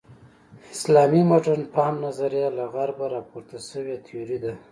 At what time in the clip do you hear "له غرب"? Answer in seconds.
2.57-2.97